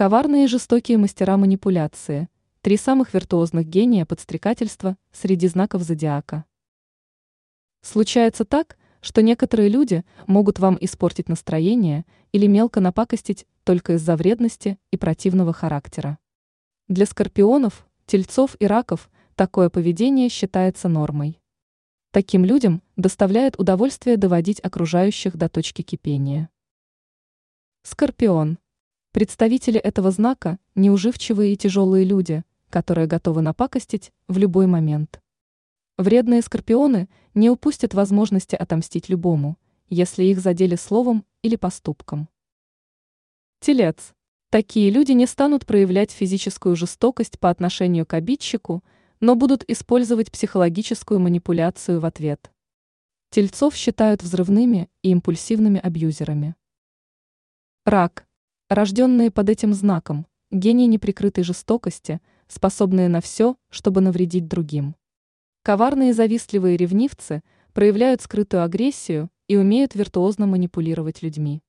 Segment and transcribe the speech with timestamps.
[0.00, 2.30] Коварные и жестокие мастера манипуляции.
[2.62, 6.46] Три самых виртуозных гения подстрекательства среди знаков зодиака.
[7.82, 14.78] Случается так, что некоторые люди могут вам испортить настроение или мелко напакостить только из-за вредности
[14.90, 16.18] и противного характера.
[16.88, 21.42] Для скорпионов, тельцов и раков такое поведение считается нормой.
[22.10, 26.48] Таким людям доставляет удовольствие доводить окружающих до точки кипения.
[27.82, 28.56] Скорпион.
[29.12, 35.20] Представители этого знака– неуживчивые и тяжелые люди, которые готовы напакостить в любой момент.
[35.98, 39.58] Вредные скорпионы не упустят возможности отомстить любому,
[39.88, 42.28] если их задели словом или поступком.
[43.58, 44.14] Телец.
[44.48, 48.84] Такие люди не станут проявлять физическую жестокость по отношению к обидчику,
[49.18, 52.52] но будут использовать психологическую манипуляцию в ответ.
[53.30, 56.54] Тельцов считают взрывными и импульсивными абьюзерами.
[57.84, 58.24] Рак.
[58.70, 64.94] Рожденные под этим знаком, гении неприкрытой жестокости, способные на все, чтобы навредить другим.
[65.64, 71.64] Коварные завистливые ревнивцы проявляют скрытую агрессию и умеют виртуозно манипулировать людьми.